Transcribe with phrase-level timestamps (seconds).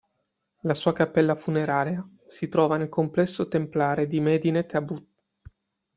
[0.61, 4.99] La sua cappella funeraria si trova nel complesso templare di Medinet Habu.